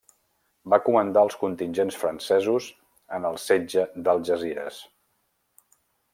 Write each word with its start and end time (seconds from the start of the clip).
Va 0.73 0.77
comandar 0.85 1.21
els 1.27 1.35
contingents 1.41 1.97
francesos 2.05 2.71
en 3.19 3.29
el 3.33 3.39
setge 3.45 3.85
d'Algesires. 4.09 4.83